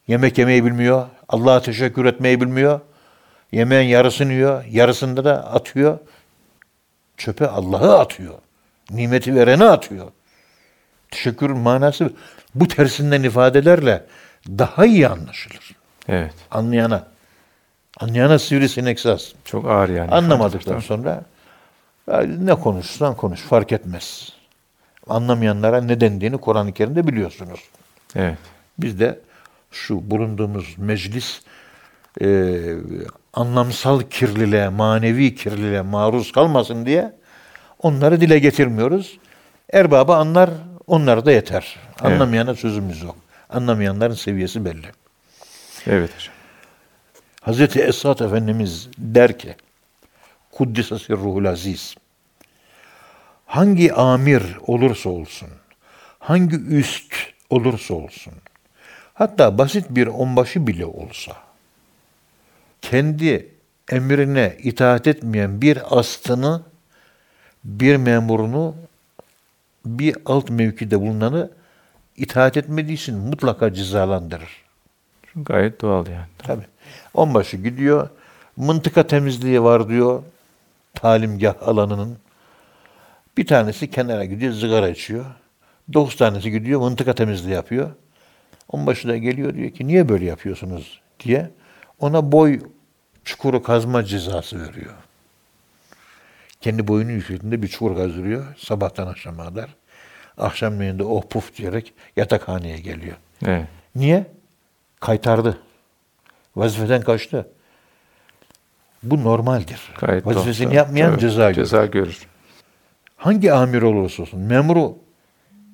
[0.09, 2.81] Yemek yemeyi bilmiyor, Allah'a teşekkür etmeyi bilmiyor.
[3.53, 5.99] Yemeğin yarısını yiyor, yarısında da atıyor.
[7.17, 8.35] Çöpe Allah'ı atıyor.
[8.91, 10.07] Nimeti vereni atıyor.
[11.11, 12.13] Teşekkürün manası
[12.55, 14.05] bu tersinden ifadelerle
[14.49, 15.77] daha iyi anlaşılır.
[16.09, 16.35] Evet.
[16.51, 17.07] Anlayana.
[18.01, 19.33] Anlayana sivrisinek saz.
[19.45, 20.11] Çok ağır yani.
[20.11, 21.23] Anlamadıktan sonra
[22.27, 24.33] ne konuşsan konuş fark etmez.
[25.09, 27.61] Anlamayanlara ne dendiğini Kur'an-ı Kerim'de biliyorsunuz.
[28.17, 28.39] Evet.
[28.79, 29.21] Biz de
[29.71, 31.41] şu bulunduğumuz meclis
[32.23, 32.59] e,
[33.35, 37.13] anlamsal kirliliğe, manevi kirliliğe maruz kalmasın diye
[37.83, 39.19] onları dile getirmiyoruz.
[39.73, 40.51] Erbaba anlar,
[40.87, 41.77] onlar da yeter.
[42.03, 42.13] Evet.
[42.13, 43.17] Anlamayana sözümüz yok.
[43.53, 44.87] Anlamayanların seviyesi belli.
[45.87, 46.35] Evet hocam.
[47.41, 49.57] Hazreti Esad Efendimiz der ki,
[50.51, 51.95] Kuddisesi ruhul aziz,
[53.47, 55.49] hangi amir olursa olsun,
[56.19, 57.15] hangi üst
[57.51, 58.33] olursa olsun,
[59.15, 61.37] hatta basit bir onbaşı bile olsa,
[62.83, 63.49] kendi
[63.91, 66.63] emrine itaat etmeyen bir astını,
[67.65, 68.75] bir memurunu,
[69.87, 71.51] bir alt mevkide bulunanı
[72.21, 74.63] itaat etmediği için mutlaka cezalandırır.
[75.37, 76.27] Gayet doğal yani.
[76.39, 76.67] Tabii.
[77.15, 78.09] Onbaşı gidiyor.
[78.57, 80.23] Mıntıka temizliği var diyor.
[80.95, 82.19] Talimgah alanının.
[83.37, 85.25] Bir tanesi kenara gidiyor, zıgara içiyor.
[85.93, 87.91] Dokuz tanesi gidiyor, mıntıka temizliği yapıyor.
[88.69, 91.51] Onbaşı da geliyor diyor ki niye böyle yapıyorsunuz diye.
[92.01, 92.61] Ona boy
[93.25, 94.95] çukuru kazma cezası veriyor.
[96.61, 98.45] Kendi boyunun yüksekliğinde bir çukur kazdırıyor.
[98.59, 99.75] Sabahtan akşama kadar.
[100.41, 103.17] Akşamleyin de oh puf diyerek yatakhaneye geliyor.
[103.47, 103.67] Evet.
[103.95, 104.27] Niye?
[105.01, 105.59] Kaytardı.
[106.57, 107.49] Vazifeden kaçtı.
[109.03, 109.81] Bu normaldir.
[110.01, 110.27] Gayet.
[110.27, 111.21] Vazifesini Tabii, yapmayan tabii.
[111.21, 111.55] ceza görür.
[111.65, 112.27] Ceza görür.
[113.17, 114.99] hangi amir olursa olsun memuru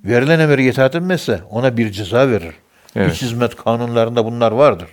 [0.05, 2.55] verilen emri itaat etmezse ona bir ceza verir.
[2.97, 3.15] Evet.
[3.15, 4.89] İç hizmet kanunlarında bunlar vardır.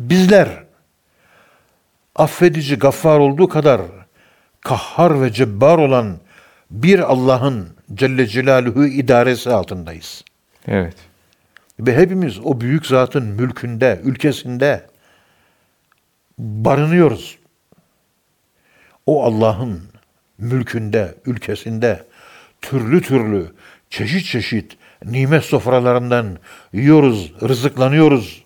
[0.00, 0.48] Bizler
[2.16, 3.80] affedici, gaffar olduğu kadar
[4.60, 6.16] kahhar ve cebbar olan
[6.70, 10.24] bir Allah'ın Celle Celaluhu idaresi altındayız.
[10.68, 10.94] Evet.
[11.80, 14.86] Ve hepimiz o büyük zatın mülkünde, ülkesinde
[16.38, 17.38] barınıyoruz.
[19.06, 19.82] O Allah'ın
[20.38, 22.04] mülkünde, ülkesinde
[22.62, 23.52] türlü türlü,
[23.90, 26.38] çeşit çeşit nimet sofralarından
[26.72, 28.44] yiyoruz, rızıklanıyoruz.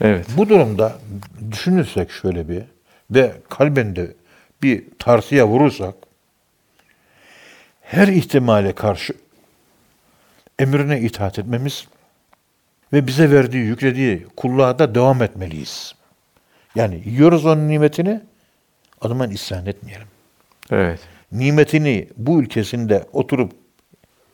[0.00, 0.26] Evet.
[0.36, 0.98] Bu durumda
[1.50, 2.62] düşünürsek şöyle bir
[3.10, 4.14] ve kalben de
[4.62, 5.94] bir tartıya vurursak
[7.94, 9.14] her ihtimale karşı
[10.58, 11.86] emrine itaat etmemiz
[12.92, 15.94] ve bize verdiği, yüklediği kulluğa da devam etmeliyiz.
[16.74, 18.20] Yani yiyoruz onun nimetini,
[19.00, 20.06] o zaman isyan etmeyelim.
[20.70, 21.00] Evet.
[21.32, 23.52] Nimetini bu ülkesinde oturup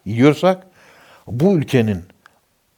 [0.05, 0.67] yiyorsak,
[1.27, 2.05] bu ülkenin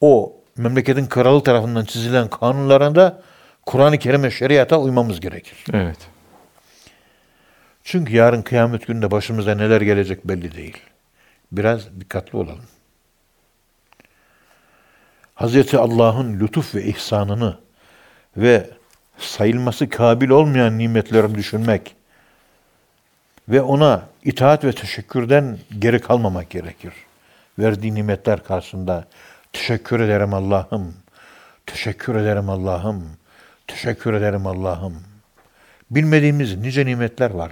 [0.01, 3.21] o memleketin kralı tarafından çizilen kanunlarında
[3.65, 5.65] Kur'an-ı Kerim'e, şeriata uymamız gerekir.
[5.73, 5.97] Evet.
[7.83, 10.77] Çünkü yarın kıyamet gününde başımıza neler gelecek belli değil.
[11.51, 12.65] Biraz dikkatli olalım.
[15.35, 17.57] Hazreti Allah'ın lütuf ve ihsanını
[18.37, 18.69] ve
[19.17, 21.95] sayılması kabil olmayan nimetlerini düşünmek
[23.49, 26.93] ve ona itaat ve teşekkürden geri kalmamak gerekir.
[27.59, 29.07] Verdiği nimetler karşısında
[29.53, 30.93] teşekkür ederim Allah'ım,
[31.65, 33.03] teşekkür ederim Allah'ım,
[33.67, 35.03] teşekkür ederim Allah'ım.
[35.91, 37.51] Bilmediğimiz nice nimetler var.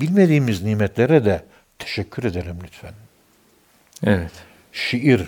[0.00, 1.44] Bilmediğimiz nimetlere de
[1.78, 2.94] teşekkür ederim lütfen.
[4.06, 4.32] Evet.
[4.72, 5.26] Şiir.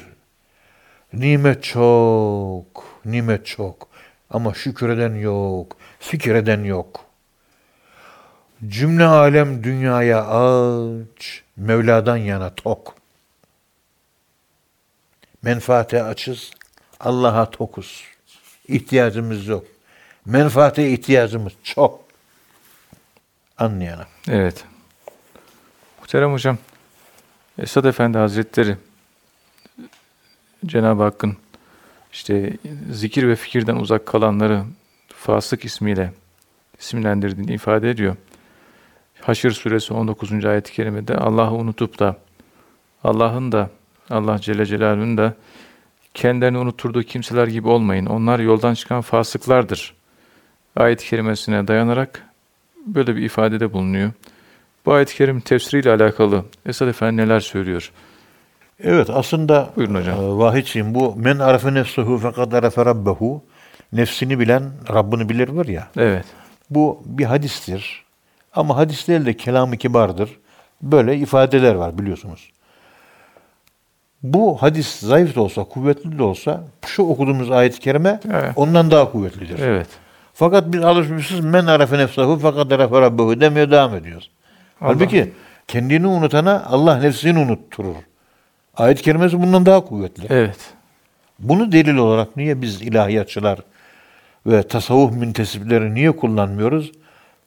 [1.12, 3.88] Nimet çok, nimet çok.
[4.30, 7.04] Ama şükreden yok, fikreden yok.
[8.68, 12.94] Cümle alem dünyaya aç, Mevla'dan yana tok.
[15.42, 16.50] Menfaate açız,
[17.00, 18.04] Allah'a tokuz.
[18.68, 19.64] İhtiyacımız yok.
[20.26, 22.11] Menfaate ihtiyacımız çok.
[23.62, 24.06] Anlayana.
[24.28, 24.64] Evet.
[26.00, 26.58] Muhterem hocam,
[27.58, 28.76] Esad Efendi Hazretleri
[30.66, 31.36] Cenab-ı Hakk'ın
[32.12, 32.56] işte
[32.90, 34.64] zikir ve fikirden uzak kalanları
[35.08, 36.12] fasık ismiyle
[36.78, 38.16] isimlendirdiğini ifade ediyor.
[39.20, 40.44] Haşr suresi 19.
[40.44, 42.16] ayet-i kerimede Allah'ı unutup da
[43.04, 43.70] Allah'ın da
[44.10, 45.34] Allah Celle Celaluhu'nun da
[46.14, 48.06] kendilerini unutturduğu kimseler gibi olmayın.
[48.06, 49.94] Onlar yoldan çıkan fasıklardır.
[50.76, 52.31] Ayet-i kerimesine dayanarak
[52.86, 54.10] böyle bir ifadede bulunuyor.
[54.86, 57.92] Bu ayet-i kerim tefsiriyle alakalı Esad Efendi neler söylüyor?
[58.80, 60.20] Evet aslında Buyurun hocam.
[60.20, 63.42] e, Vahidciğim bu men arafe nefsuhu fekad arafe rabbehu
[63.92, 65.88] nefsini bilen Rabbini bilir var ya.
[65.96, 66.24] Evet.
[66.70, 68.02] Bu bir hadistir.
[68.54, 70.30] Ama hadis değil de kelam-ı kibardır.
[70.82, 72.50] Böyle ifadeler var biliyorsunuz.
[74.22, 78.52] Bu hadis zayıf da olsa, kuvvetli de olsa şu okuduğumuz ayet-i kerime Evet.
[78.56, 79.58] ondan daha kuvvetlidir.
[79.58, 79.86] Evet.
[80.34, 84.30] Fakat biz alışmışız men arafe nefsahu fakat arafe rabbehu demiyor devam ediyoruz.
[84.80, 85.32] Halbuki
[85.68, 87.94] kendini unutana Allah nefsini unutturur.
[88.76, 90.26] Ayet-i kerimesi bundan daha kuvvetli.
[90.30, 90.58] Evet.
[91.38, 93.58] Bunu delil olarak niye biz ilahiyatçılar
[94.46, 96.92] ve tasavvuf müntesipleri niye kullanmıyoruz?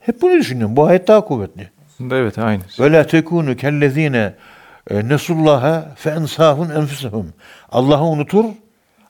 [0.02, 0.76] Hep bunu düşünüyorum.
[0.76, 1.70] Bu ayet daha kuvvetli.
[2.12, 2.62] Evet aynı.
[2.80, 4.34] Ve la tekunu kellezine
[4.90, 7.34] e, nesullaha fe ensahun enfusahum.
[7.70, 8.46] Allah'ı unutur.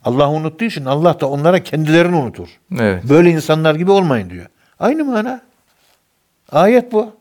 [0.05, 2.47] Allah'ı unuttuğu için Allah da onlara kendilerini unutur.
[2.79, 3.03] Evet.
[3.09, 4.45] Böyle insanlar gibi olmayın diyor.
[4.79, 5.41] Aynı mana.
[6.51, 7.11] Ayet bu.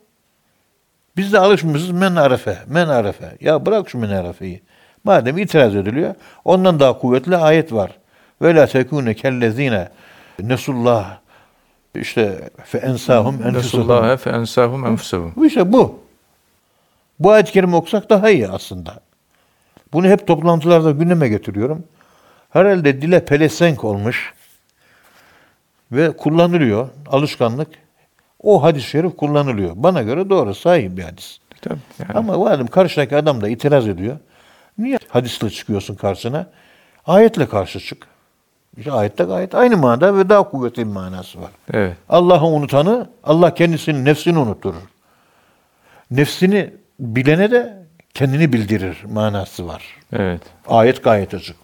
[1.17, 3.37] Biz de alışmışız men arefe, men arefe.
[3.41, 4.63] Ya bırak şu men arefeyi.
[5.05, 7.99] Madem itiraz ediliyor, ondan daha kuvvetli ayet var.
[8.43, 9.89] Ve la tekune kellezine
[10.41, 11.19] nesullah
[11.95, 13.55] işte fe ensahum.
[13.55, 15.33] Resulullah fe ensahum enfusahum.
[15.37, 15.99] Bu işte bu.
[17.19, 19.01] Bu ayet-i kerime okusak daha iyi aslında.
[19.93, 21.85] Bunu hep toplantılarda gündeme getiriyorum.
[22.55, 24.35] Herhalde dile pelesenk olmuş
[25.93, 26.89] ve kullanılıyor.
[27.07, 27.69] Alışkanlık.
[28.43, 29.73] O hadis-i şerif kullanılıyor.
[29.77, 31.39] Bana göre doğru, sahih bir hadis.
[31.61, 31.79] Tabii.
[31.99, 34.17] Yani, Ama madem karşıdaki adam da itiraz ediyor.
[34.79, 36.47] Niye hadisle çıkıyorsun karşısına?
[37.07, 38.07] Ayetle karşı çık.
[38.77, 41.51] İşte ayette gayet aynı manada ve daha kuvvetli bir manası var.
[41.73, 41.97] evet.
[42.09, 44.83] Allah'ı unutanı Allah kendisinin nefsini unutturur.
[46.11, 47.83] Nefsini bilene de
[48.15, 49.83] kendini bildirir manası var.
[50.13, 50.41] Evet.
[50.69, 51.64] Ayet gayet açık.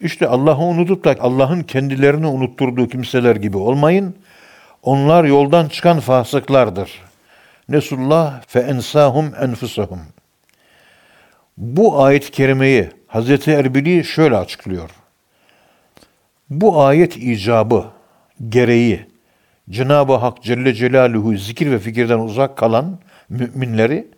[0.00, 4.16] İşte Allah'ı unutup da Allah'ın kendilerini unutturduğu kimseler gibi olmayın.
[4.82, 7.02] Onlar yoldan çıkan fasıklardır.
[7.68, 10.00] Nesullah fe ensahum enfusahum.
[11.56, 14.90] Bu ayet-i kerimeyi Hazreti Erbili şöyle açıklıyor.
[16.50, 17.84] Bu ayet icabı,
[18.48, 19.06] gereği,
[19.70, 24.08] Cenab-ı Hak Celle Celaluhu zikir ve fikirden uzak kalan müminleri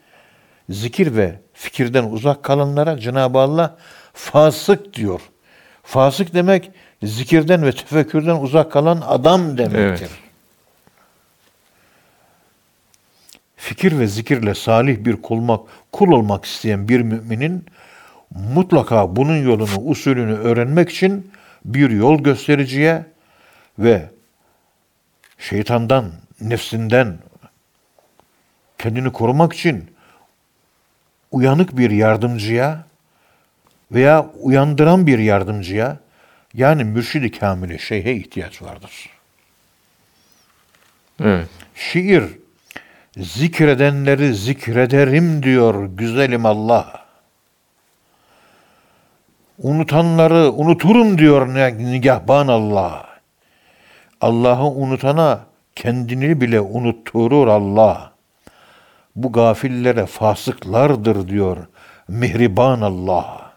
[0.70, 3.76] zikir ve fikirden uzak kalanlara Cenab-ı Allah
[4.12, 5.20] fasık diyor.
[5.82, 6.70] Fasık demek
[7.02, 9.80] zikirden ve tefekkürden uzak kalan adam demektir.
[9.80, 10.10] Evet.
[13.56, 15.60] Fikir ve zikirle salih bir kulmak,
[15.92, 17.66] kul olmak isteyen bir müminin
[18.30, 21.32] mutlaka bunun yolunu, usulünü öğrenmek için
[21.64, 23.06] bir yol göstericiye
[23.78, 24.10] ve
[25.38, 27.18] şeytandan, nefsinden
[28.78, 29.90] kendini korumak için
[31.30, 32.84] uyanık bir yardımcıya
[33.92, 35.96] veya uyandıran bir yardımcıya
[36.54, 39.10] yani mürşidi kamile şeyhe ihtiyaç vardır.
[41.20, 41.48] Evet.
[41.74, 42.24] Şiir
[43.16, 47.02] zikredenleri zikrederim diyor güzelim Allah.
[49.58, 51.54] Unutanları unuturum diyor
[51.92, 53.06] nigahban Allah.
[54.20, 55.40] Allah'ı unutana
[55.76, 58.12] kendini bile unutturur Allah.
[59.16, 61.56] Bu gafillere fasıklardır diyor
[62.08, 63.51] mihriban Allah.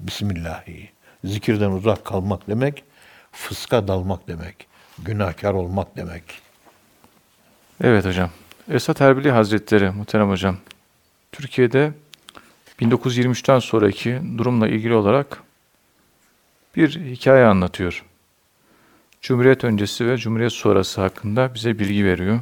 [0.00, 0.90] Bismillahi.
[1.24, 2.84] Zikirden uzak kalmak demek,
[3.32, 4.66] fıska dalmak demek,
[4.98, 6.22] günahkar olmak demek.
[7.84, 8.30] Evet hocam.
[8.70, 10.56] Esat Erbili Hazretleri muhterem hocam.
[11.32, 11.92] Türkiye'de
[12.80, 15.42] 1923'ten sonraki durumla ilgili olarak
[16.76, 18.04] bir hikaye anlatıyor.
[19.22, 22.40] Cumhuriyet öncesi ve Cumhuriyet sonrası hakkında bize bilgi veriyor.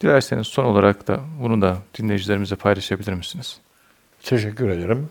[0.00, 3.60] Dilerseniz son olarak da bunu da dinleyicilerimize paylaşabilir misiniz?
[4.22, 5.08] Teşekkür ederim.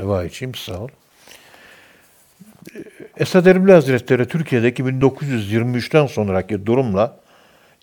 [0.00, 0.88] Revayiçiyim sağ ol.
[3.16, 7.20] Esad Erbil Hazretleri Türkiye'deki 1923'ten sonraki durumla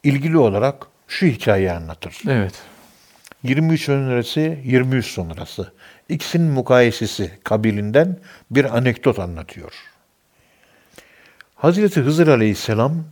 [0.04, 2.22] ilgili olarak şu hikayeyi anlatır.
[2.28, 2.54] Evet.
[3.44, 5.74] 23 öncesi, 23 sonrası.
[6.10, 8.20] İkisinin mukayesesi kabilinden
[8.52, 9.74] bir anekdot anlatıyor.
[11.56, 13.04] Hazreti Hızır Aleyhisselam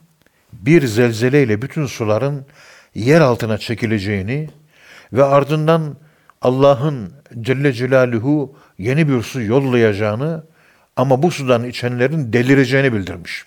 [0.53, 2.45] bir zelzeleyle bütün suların
[2.95, 4.49] yer altına çekileceğini
[5.13, 5.95] ve ardından
[6.41, 10.43] Allah'ın Celle Celaluhu yeni bir su yollayacağını
[10.95, 13.45] ama bu sudan içenlerin delireceğini bildirmiş.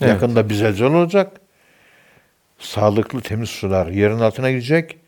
[0.00, 0.12] Evet.
[0.12, 1.40] Yakında bir zelzele olacak.
[2.58, 4.98] Sağlıklı temiz sular yerin altına girecek.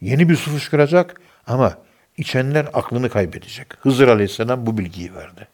[0.00, 1.78] Yeni bir su fışkıracak ama
[2.16, 3.66] içenler aklını kaybedecek.
[3.80, 5.48] Hızır Aleyhisselam bu bilgiyi verdi.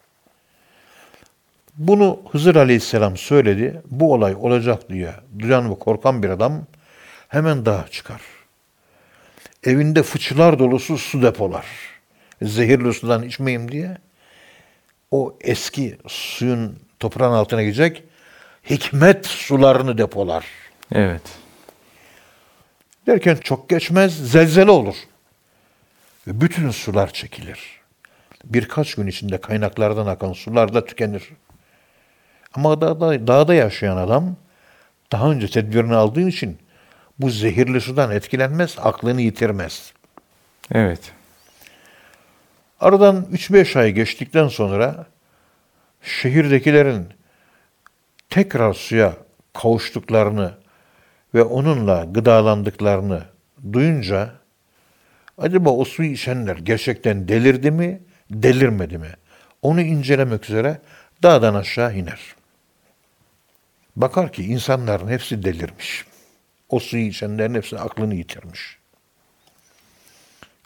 [1.76, 3.82] Bunu Hızır Aleyhisselam söyledi.
[3.90, 6.66] Bu olay olacak diye duyan ve korkan bir adam
[7.28, 8.20] hemen dağa çıkar.
[9.66, 11.66] Evinde fıçılar dolusu su depolar.
[12.42, 13.98] Zehirli sudan içmeyeyim diye.
[15.10, 18.02] O eski suyun toprağın altına gidecek.
[18.70, 20.44] Hikmet sularını depolar.
[20.92, 21.22] Evet.
[23.06, 24.96] Derken çok geçmez zelzele olur.
[26.26, 27.80] Ve bütün sular çekilir.
[28.44, 31.22] Birkaç gün içinde kaynaklardan akan sular da tükenir.
[32.54, 34.36] Ama dağda, dağda yaşayan adam
[35.12, 36.58] daha önce tedbirini aldığı için
[37.18, 39.92] bu zehirli sudan etkilenmez, aklını yitirmez.
[40.72, 41.12] Evet.
[42.80, 45.06] Aradan 3-5 ay geçtikten sonra
[46.02, 47.08] şehirdekilerin
[48.30, 49.16] tekrar suya
[49.52, 50.54] kavuştuklarını
[51.34, 53.22] ve onunla gıdalandıklarını
[53.72, 54.32] duyunca
[55.38, 59.10] acaba o suyu içenler gerçekten delirdi mi, delirmedi mi?
[59.62, 60.80] Onu incelemek üzere
[61.22, 62.20] dağdan aşağı iner.
[63.96, 66.04] Bakar ki insanların hepsi delirmiş.
[66.68, 68.78] O suyu içenlerin hepsi aklını yitirmiş.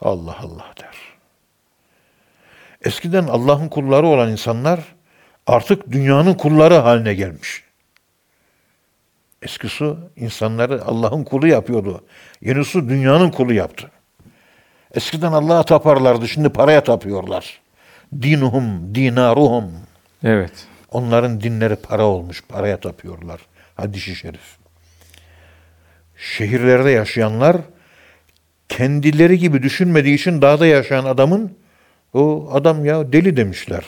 [0.01, 0.97] Allah Allah der.
[2.85, 4.81] Eskiden Allah'ın kulları olan insanlar
[5.47, 7.65] artık dünyanın kulları haline gelmiş.
[9.43, 12.05] Eski su insanları Allah'ın kulu yapıyordu.
[12.41, 13.91] Yeni su dünyanın kulu yaptı.
[14.95, 17.61] Eskiden Allah'a taparlardı, şimdi paraya tapıyorlar.
[18.23, 19.73] Dinuhum, dinaruhum.
[20.25, 20.67] Evet.
[20.91, 23.41] Onların dinleri para olmuş, paraya tapıyorlar.
[23.75, 24.60] Hadis-i şerif.
[26.21, 27.57] Şehirlerde yaşayanlar
[28.69, 31.57] kendileri gibi düşünmediği için dağda yaşayan adamın
[32.15, 33.85] o adam ya deli demişler.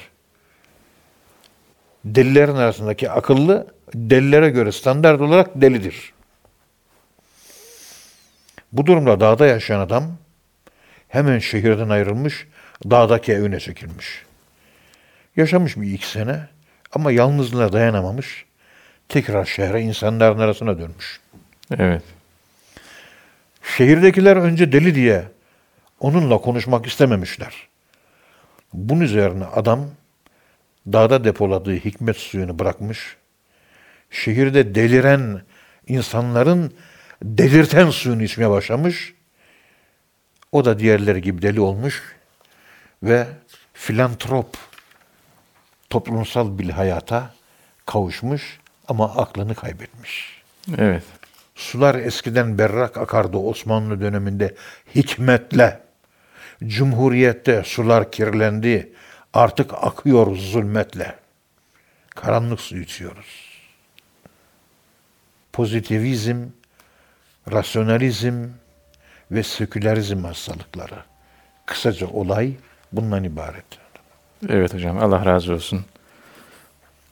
[2.04, 6.12] Delilerin arasındaki akıllı delilere göre standart olarak delidir.
[8.72, 10.16] Bu durumda dağda yaşayan adam
[11.08, 12.46] hemen şehirden ayrılmış,
[12.90, 14.22] dağdaki evine çekilmiş.
[15.37, 16.48] Yaşamış bir iki sene
[16.92, 18.44] ama yalnızlığına dayanamamış,
[19.08, 21.20] tekrar şehre insanların arasına dönmüş.
[21.78, 22.02] Evet.
[23.63, 25.25] Şehirdekiler önce deli diye
[26.00, 27.69] onunla konuşmak istememişler.
[28.73, 29.90] Bunun üzerine adam
[30.87, 33.17] dağda depoladığı hikmet suyunu bırakmış.
[34.10, 35.42] Şehirde deliren
[35.87, 36.73] insanların
[37.23, 39.15] delirten suyunu içmeye başlamış.
[40.52, 42.02] O da diğerleri gibi deli olmuş
[43.02, 43.27] ve
[43.73, 44.56] filantrop
[45.90, 47.35] toplumsal bir hayata
[47.87, 48.58] kavuşmuş.
[48.88, 50.42] ama aklını kaybetmiş.
[50.79, 51.02] Evet.
[51.55, 54.55] Sular eskiden berrak akardı Osmanlı döneminde
[54.94, 55.81] hikmetle.
[56.67, 58.92] Cumhuriyette sular kirlendi.
[59.35, 61.15] Artık akıyor zulmetle.
[62.11, 63.53] Karanlık su içiyoruz.
[65.53, 66.44] Pozitivizm,
[67.53, 68.44] rasyonalizm
[69.31, 70.98] ve sekülerizm hastalıkları.
[71.67, 72.53] Kısaca olay
[72.92, 73.65] bundan ibaret.
[74.48, 75.85] Evet hocam Allah razı olsun.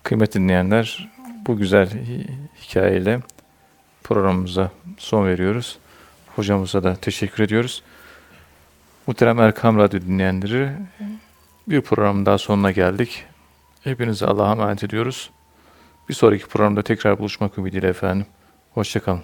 [0.02, 1.08] Kıymetli dinleyenler
[1.46, 2.28] bu güzel hi-
[2.62, 3.20] hikayeyle
[4.04, 5.78] programımıza son veriyoruz.
[6.36, 7.82] Hocamıza da teşekkür ediyoruz.
[9.06, 10.70] Muhterem Erkam Radyo dinleyenleri
[11.68, 13.24] bir programın daha sonuna geldik.
[13.84, 15.30] Hepinize Allah'a emanet ediyoruz.
[16.08, 18.26] Bir sonraki programda tekrar buluşmak ümidiyle efendim.
[18.74, 19.22] Hoşçakalın.